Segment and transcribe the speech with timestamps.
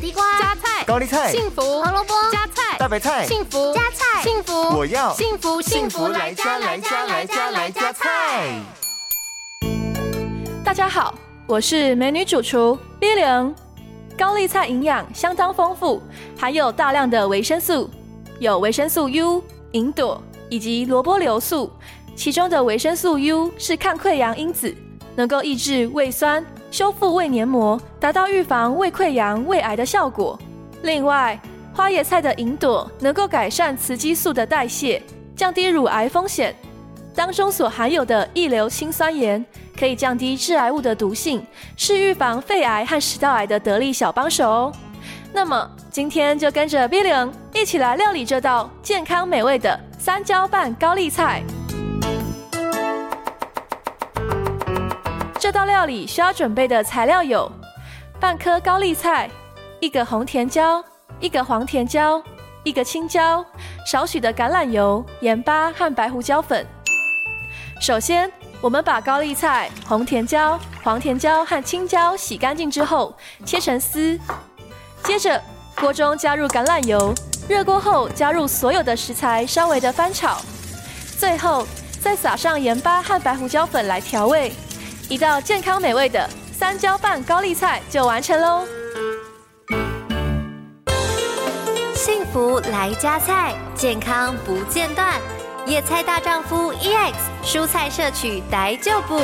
[0.00, 8.58] 地瓜、加菜、高丽菜、幸福、胡萝卜、加菜、大白菜、幸福、加菜、幸福，我要幸福幸福来加来加来加来加菜。
[10.64, 11.14] 大家好，
[11.46, 13.52] 我是美女主厨 Billion。
[14.16, 16.00] 高丽菜营养相当丰富，
[16.38, 17.90] 含有大量的维生素，
[18.38, 21.70] 有维生素 U、银朵以及萝卜硫素。
[22.16, 24.74] 其中的维生素 U 是抗溃疡因子，
[25.14, 30.38] 能够抑制胃酸，修复胃黏膜，达到预防胃溃疡、胃癌的效果。
[30.82, 31.38] 另外，
[31.74, 35.02] 花椰菜的银朵能够改善雌激素的代谢，
[35.34, 36.54] 降低乳癌风险。
[37.14, 39.44] 当中所含有的异硫氰酸盐
[39.78, 41.44] 可以降低致癌物的毒性，
[41.76, 44.72] 是预防肺癌和食道癌的得力小帮手哦。
[45.32, 51.42] 那么，今天就跟着 Billion 一起来料理这道健康美味的三椒拌高丽菜。
[55.50, 57.50] 这道料理需要准备的材料有：
[58.20, 59.28] 半颗高丽菜、
[59.80, 60.80] 一个红甜椒、
[61.18, 62.22] 一个黄甜椒、
[62.62, 63.44] 一个青椒、
[63.84, 66.64] 少许的橄榄油、盐巴和白胡椒粉。
[67.80, 73.12] 首先，我们把高丽菜、红甜椒、黄甜椒和青椒洗干净之后，
[73.44, 74.16] 切成丝。
[75.02, 75.42] 接着，
[75.74, 77.12] 锅中加入橄榄油，
[77.48, 80.40] 热锅后加入所有的食材，稍微的翻炒。
[81.18, 81.66] 最后，
[82.00, 84.52] 再撒上盐巴和白胡椒粉来调味。
[85.10, 88.64] 一道健康美味的三椒拌高丽菜就完成喽！
[91.96, 95.20] 幸福来加菜，健康不间断。
[95.66, 99.18] 野菜大丈夫 EX，蔬菜摄取逮就补。